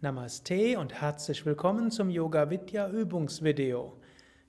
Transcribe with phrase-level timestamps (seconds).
[0.00, 3.96] Namaste und herzlich willkommen zum Yoga Vidya Übungsvideo.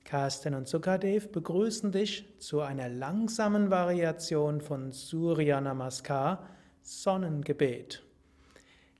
[0.04, 6.48] Carsten und Sukadev begrüßen dich zu einer langsamen Variation von Surya Namaskar,
[6.84, 8.04] Sonnengebet.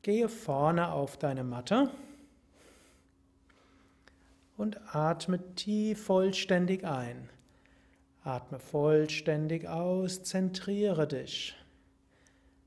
[0.02, 1.92] Gehe vorne auf deine Matte
[4.58, 7.30] und atme tief vollständig ein.
[8.24, 11.56] Atme vollständig aus, zentriere dich.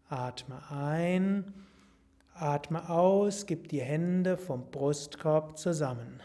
[0.08, 1.52] Atme ein
[2.34, 6.20] Atme aus, gib die Hände vom Brustkorb zusammen.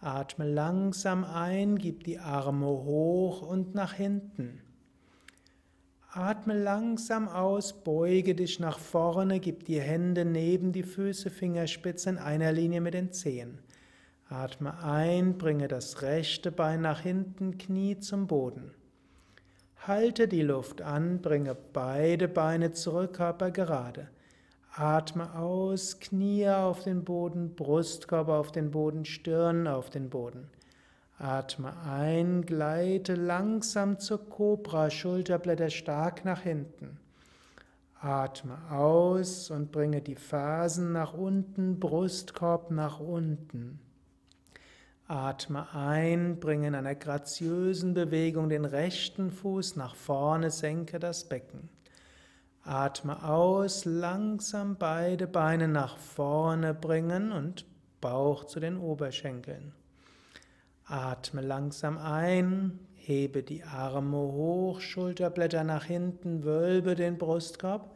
[0.00, 4.60] Atme langsam ein, gib die Arme hoch und nach hinten.
[6.10, 12.22] Atme langsam aus, beuge dich nach vorne, gib die Hände neben die Füße, Fingerspitzen in
[12.22, 13.60] einer Linie mit den Zehen.
[14.28, 18.72] Atme ein, bringe das rechte Bein nach hinten, Knie zum Boden.
[19.86, 24.08] Halte die Luft an, bringe beide Beine zurück, Körper gerade.
[24.76, 30.48] Atme aus, Knie auf den Boden, Brustkorb auf den Boden, Stirn auf den Boden.
[31.16, 36.98] Atme ein, gleite langsam zur Kobra, Schulterblätter stark nach hinten.
[38.00, 43.78] Atme aus und bringe die Fersen nach unten, Brustkorb nach unten.
[45.06, 51.68] Atme ein, bringe in einer graziösen Bewegung den rechten Fuß nach vorne, senke das Becken.
[52.64, 57.66] Atme aus, langsam beide Beine nach vorne bringen und
[58.00, 59.74] Bauch zu den Oberschenkeln.
[60.86, 67.94] Atme langsam ein, hebe die Arme hoch, Schulterblätter nach hinten, wölbe den Brustkorb.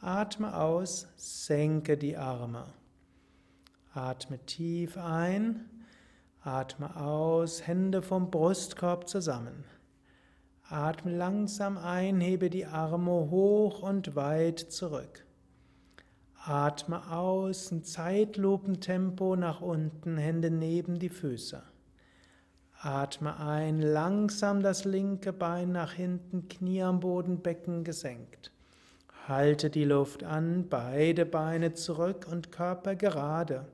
[0.00, 2.66] Atme aus, senke die Arme.
[3.94, 5.64] Atme tief ein,
[6.42, 9.64] atme aus, Hände vom Brustkorb zusammen.
[10.70, 15.26] Atme langsam ein, hebe die Arme hoch und weit zurück.
[16.46, 21.62] Atme aus, ein Zeitlupentempo nach unten, Hände neben die Füße.
[22.80, 28.50] Atme ein, langsam das linke Bein nach hinten, Knie am Boden, Becken gesenkt.
[29.28, 33.66] Halte die Luft an, beide Beine zurück und Körper gerade.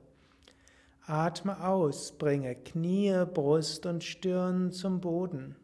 [1.05, 5.55] Atme aus, bringe Knie, Brust und Stirn zum Boden.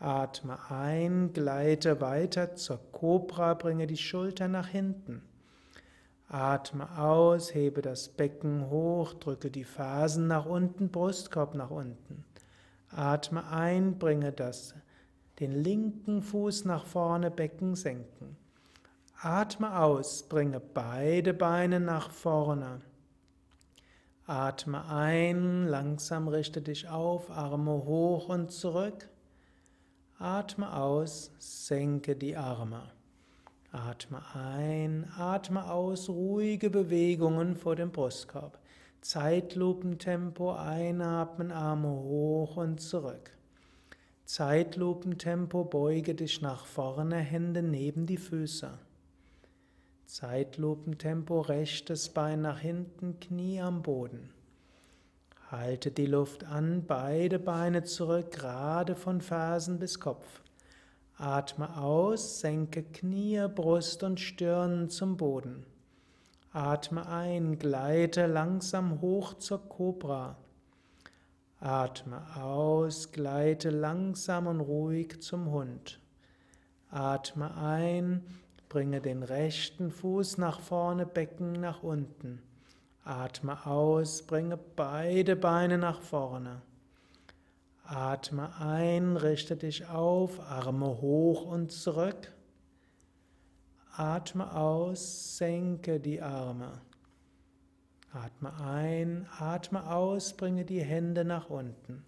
[0.00, 5.20] Atme ein, gleite weiter zur Kobra, bringe die Schulter nach hinten.
[6.26, 12.24] Atme aus, hebe das Becken hoch, drücke die Fersen nach unten, Brustkorb nach unten.
[12.88, 14.74] Atme ein, bringe das,
[15.38, 18.38] den linken Fuß nach vorne, Becken senken.
[19.20, 22.80] Atme aus, bringe beide Beine nach vorne.
[24.24, 29.10] Atme ein, langsam richte dich auf, Arme hoch und zurück.
[30.22, 32.82] Atme aus, senke die Arme.
[33.72, 38.58] Atme ein, atme aus, ruhige Bewegungen vor dem Brustkorb.
[39.00, 43.30] Zeitlupentempo einatmen, Arme hoch und zurück.
[44.26, 48.78] Zeitlupentempo beuge dich nach vorne, Hände neben die Füße.
[50.04, 54.28] Zeitlupentempo rechtes Bein nach hinten, Knie am Boden.
[55.50, 60.42] Halte die Luft an, beide Beine zurück, gerade von Fersen bis Kopf.
[61.16, 65.66] Atme aus, senke Knie, Brust und Stirn zum Boden.
[66.52, 70.36] Atme ein, gleite langsam hoch zur Kobra.
[71.58, 75.98] Atme aus, gleite langsam und ruhig zum Hund.
[76.90, 78.24] Atme ein,
[78.68, 82.40] bringe den rechten Fuß nach vorne, Becken nach unten.
[83.04, 86.62] Atme aus, bringe beide Beine nach vorne.
[87.84, 92.32] Atme ein, richte dich auf, Arme hoch und zurück.
[93.96, 96.80] Atme aus, senke die Arme.
[98.12, 102.04] Atme ein, atme aus, bringe die Hände nach unten.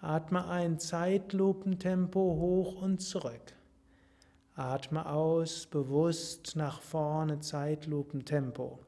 [0.00, 3.54] Atme ein, Zeitlupentempo hoch und zurück.
[4.54, 8.78] Atme aus, bewusst nach vorne, Zeitlupentempo.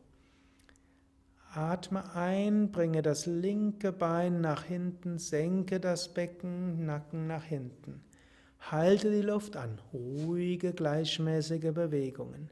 [1.57, 8.05] Atme ein, bringe das linke Bein nach hinten, senke das Becken, Nacken nach hinten.
[8.61, 12.51] Halte die Luft an, ruhige, gleichmäßige Bewegungen.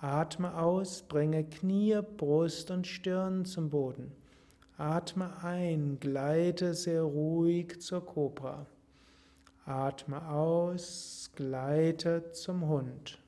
[0.00, 4.10] Atme aus, bringe Knie, Brust und Stirn zum Boden.
[4.76, 8.66] Atme ein, gleite sehr ruhig zur Kobra.
[9.66, 13.22] Atme aus, gleite zum Hund.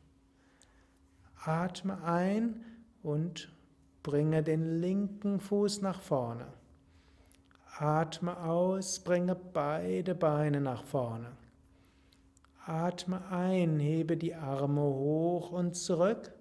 [1.44, 2.64] Atme ein
[3.04, 3.53] und
[4.04, 6.46] Bringe den linken Fuß nach vorne.
[7.78, 11.32] Atme aus, bringe beide Beine nach vorne.
[12.66, 16.32] Atme ein, hebe die Arme hoch und zurück.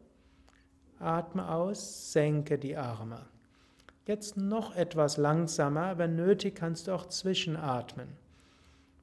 [0.99, 3.25] Atme aus, senke die Arme.
[4.05, 8.09] Jetzt noch etwas langsamer, wenn nötig kannst du auch zwischenatmen.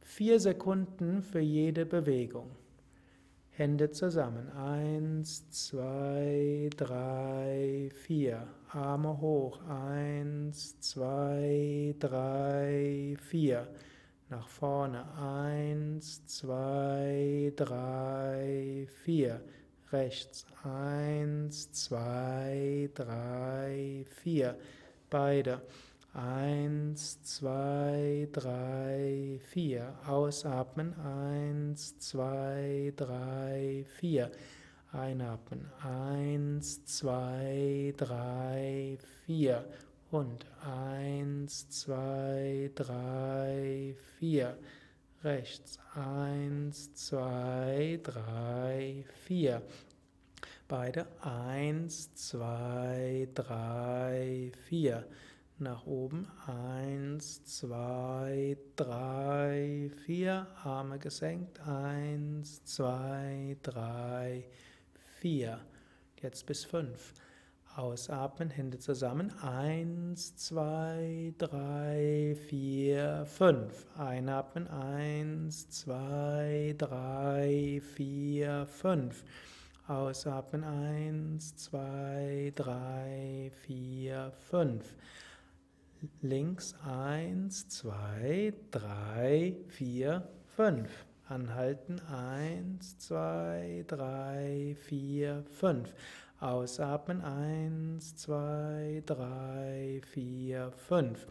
[0.03, 2.51] Vier Sekunden für jede Bewegung.
[3.61, 4.51] Hände zusammen.
[4.53, 8.47] Eins, zwei, drei, vier.
[8.71, 9.61] Arme hoch.
[9.69, 13.69] Eins, zwei, drei, vier.
[14.31, 15.05] Nach vorne.
[15.15, 19.43] Eins, zwei, drei, vier.
[19.93, 20.47] Rechts.
[20.65, 24.57] Eins, zwei, drei, vier.
[25.11, 25.61] Beide.
[26.13, 29.95] Eins, zwei, drei, vier.
[30.05, 30.93] Ausatmen.
[30.99, 34.33] Eins, zwei, drei, vier.
[34.91, 35.71] Einatmen.
[35.81, 39.65] Eins, zwei, drei, vier.
[40.11, 44.59] Und eins, zwei, drei, vier.
[45.23, 45.79] Rechts.
[45.95, 49.63] Eins, zwei, drei, vier.
[50.67, 51.07] Beide.
[51.21, 55.07] Eins, zwei, drei, vier
[55.61, 56.27] nach oben.
[56.47, 60.47] Eins, zwei, drei, vier.
[60.65, 61.61] Arme gesenkt.
[61.67, 64.45] Eins, zwei, drei,
[65.19, 65.61] vier.
[66.21, 67.15] Jetzt bis fünf.
[67.77, 69.33] Ausatmen, Hände zusammen.
[69.41, 73.87] Eins, zwei, drei, vier, fünf.
[73.97, 74.67] Einatmen.
[74.69, 79.25] Eins, zwei, drei, vier, fünf.
[79.87, 80.65] Ausatmen.
[80.65, 84.97] Eins, zwei, drei, vier, fünf
[86.23, 91.07] links eins, zwei, drei, vier, fünf.
[91.29, 95.95] Anhalten eins, zwei, drei, vier, fünf.
[96.41, 101.27] Ausatmen eins, zwei, drei, vier, fünf.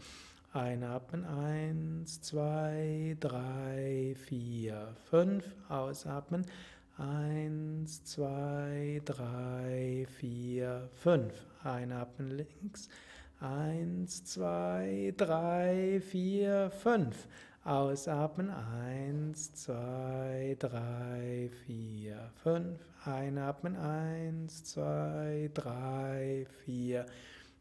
[0.52, 5.44] Einatmen eins, zwei, drei, vier, fünf.
[5.68, 6.46] Ausatmen
[6.96, 11.34] eins, zwei, drei, vier, fünf.
[11.62, 12.88] Einatmen links.
[13.40, 17.26] Eins, zwei, drei, vier, fünf.
[17.64, 18.50] Ausatmen.
[18.50, 22.78] Eins, zwei, drei, vier, fünf.
[23.06, 23.76] Einatmen.
[23.76, 27.06] Eins, zwei, drei, vier,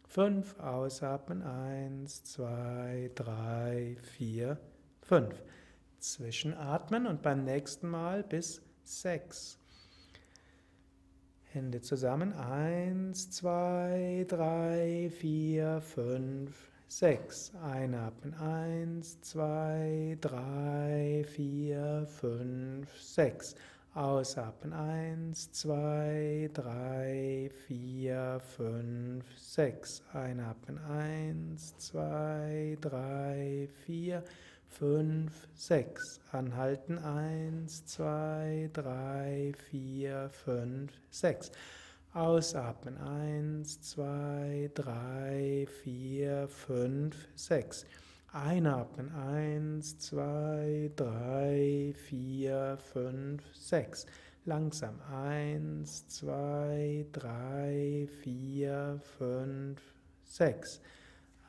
[0.05, 0.59] fünf.
[0.59, 1.43] Ausatmen.
[1.43, 4.57] Eins, zwei, drei, vier,
[5.01, 5.41] fünf.
[5.99, 9.57] Zwischenatmen und beim nächsten Mal bis sechs.
[11.59, 12.31] Hände zusammen.
[12.31, 17.51] Eins, zwei, drei, vier, fünf, sechs.
[17.61, 18.33] Einatmen.
[18.35, 23.55] Eins, zwei, drei, vier, fünf, sechs.
[23.93, 24.71] Ausatmen.
[24.71, 30.01] Eins, zwei, drei, vier, fünf, sechs.
[30.13, 30.77] Einatmen.
[30.85, 36.19] Eins, zwei, drei, vier, fünf fünf, sechs.
[36.31, 41.51] Anhalten eins, zwei, drei, vier, fünf, sechs.
[42.13, 47.85] Ausatmen eins, zwei, drei, vier, fünf, sechs.
[48.31, 54.05] Einatmen eins, zwei, drei, vier, fünf, sechs.
[54.45, 59.81] Langsam eins, zwei, drei, vier, fünf,
[60.23, 60.79] sechs.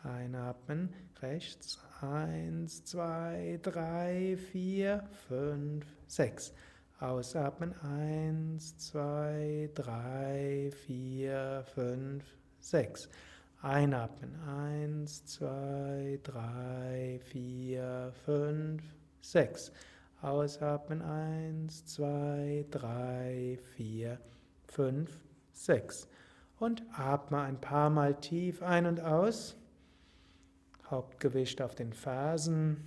[0.03, 1.79] Einatmen rechts.
[2.01, 6.55] Eins, zwei, drei, vier, fünf, sechs.
[6.99, 7.75] Ausatmen.
[7.83, 12.25] Eins, zwei, drei, vier, fünf,
[12.61, 13.09] sechs.
[13.61, 14.35] Einatmen.
[14.49, 18.83] Eins, zwei, drei, vier, fünf,
[19.21, 19.71] sechs.
[20.23, 21.03] Ausatmen.
[21.03, 24.19] Eins, zwei, drei, vier,
[24.67, 25.21] fünf,
[25.53, 26.09] sechs.
[26.59, 29.60] Und atme ein paar Mal tief ein und aus.
[30.91, 32.79] Hauptgewicht auf den Fersen.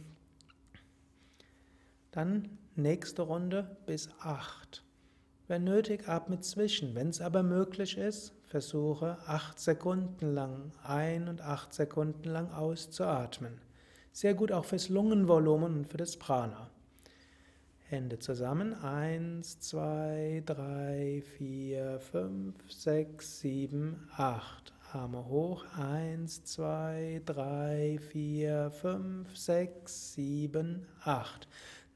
[2.12, 4.84] Dann nächste Runde bis 8.
[5.48, 6.96] Wenn nötig, atme zwischen.
[6.96, 13.60] Wenn es aber möglich ist, versuche 8 Sekunden lang ein und 8 Sekunden lang auszuatmen.
[14.12, 16.70] Sehr gut auch fürs Lungenvolumen und für das Prana.
[17.90, 18.74] Hände zusammen.
[18.74, 24.73] 1, 2, 3, 4, 5, 6, 7, 8.
[24.94, 25.66] Arme hoch.
[25.76, 31.48] Eins, zwei, drei, vier, fünf, sechs, sieben, acht.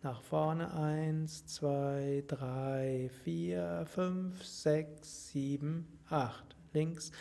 [0.02, 0.74] Nach vorne.
[0.74, 6.56] Eins, zwei, drei, vier, fünf, sechs, sieben, acht.
[6.74, 7.12] Links.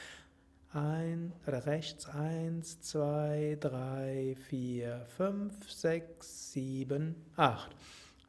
[0.73, 2.09] Ein oder rechts.
[2.09, 7.77] Eins, zwei, drei, vier, fünf, sechs, sieben, acht.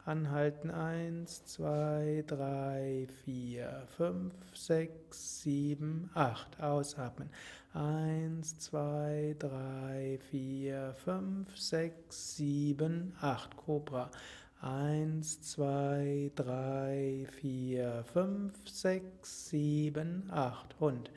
[0.08, 6.62] Anhalten 1, 2, 3, 4, 5, 6, 7, 8.
[6.62, 7.28] Ausatmen.
[7.74, 13.54] 1, 2, 3, 4, 5, 6, 7, 8.
[13.58, 14.10] Cobra.
[14.62, 20.80] 1, 2, 3, 4, 5, 6, 7, 8.
[20.80, 21.10] Hund.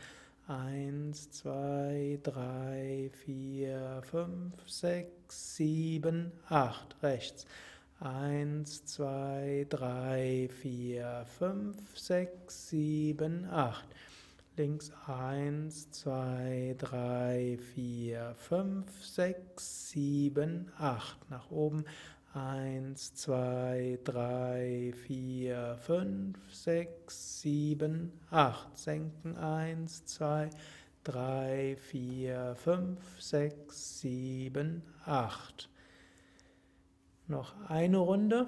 [0.49, 6.97] 1, 2, 3, 4, 5, 6, 7, 8.
[7.01, 7.45] Rechts.
[8.03, 13.87] Eins, zwei, drei, vier, fünf, sechs, sieben, acht.
[14.57, 21.29] Links eins, zwei, drei, vier, fünf, sechs, sieben, acht.
[21.29, 21.85] Nach oben
[22.33, 28.75] eins, zwei, drei, vier, fünf, sechs, sieben, acht.
[28.79, 30.49] Senken eins, zwei,
[31.03, 35.70] drei, vier, fünf, sechs, sieben, acht.
[37.31, 38.47] Noch eine Runde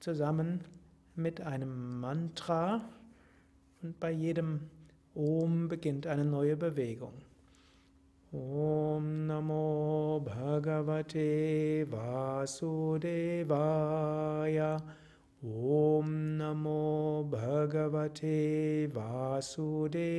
[0.00, 0.64] zusammen
[1.14, 2.80] mit einem Mantra
[3.82, 4.68] und bei jedem
[5.14, 7.12] Om beginnt eine neue Bewegung.
[8.32, 12.42] Om Namo Bhagavate Vasudevaya.
[15.40, 20.18] Om Namo Bhagavate Vasudevaya.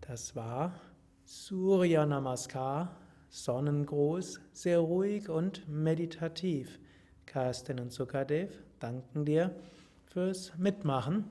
[0.00, 0.72] Das war
[1.26, 2.96] Surya Namaskar,
[3.28, 6.78] Sonnengruß, sehr ruhig und meditativ.
[7.26, 9.54] Carsten und Sukadev danken dir
[10.12, 11.24] fürs Mitmachen.